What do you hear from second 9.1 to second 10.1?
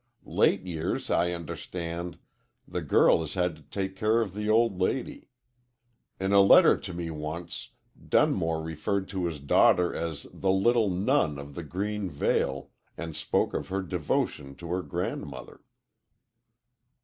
his daughter